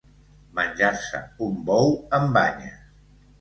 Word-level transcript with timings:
Menjar-se 0.59 1.21
un 1.49 1.61
bou 1.67 1.93
amb 2.21 2.35
banyes. 2.39 2.81